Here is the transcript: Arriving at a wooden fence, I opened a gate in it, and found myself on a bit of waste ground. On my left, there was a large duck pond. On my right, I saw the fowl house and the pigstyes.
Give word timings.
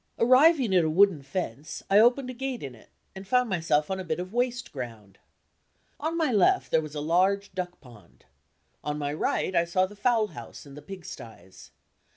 Arriving 0.17 0.73
at 0.75 0.83
a 0.83 0.89
wooden 0.89 1.21
fence, 1.21 1.83
I 1.87 1.99
opened 1.99 2.31
a 2.31 2.33
gate 2.33 2.63
in 2.63 2.73
it, 2.73 2.89
and 3.13 3.27
found 3.27 3.51
myself 3.51 3.91
on 3.91 3.99
a 3.99 4.03
bit 4.03 4.19
of 4.19 4.33
waste 4.33 4.71
ground. 4.71 5.19
On 5.99 6.17
my 6.17 6.31
left, 6.31 6.71
there 6.71 6.81
was 6.81 6.95
a 6.95 7.01
large 7.01 7.53
duck 7.53 7.79
pond. 7.81 8.25
On 8.83 8.97
my 8.97 9.13
right, 9.13 9.55
I 9.55 9.63
saw 9.63 9.85
the 9.85 9.95
fowl 9.95 10.29
house 10.29 10.65
and 10.65 10.75
the 10.75 10.81
pigstyes. 10.81 11.69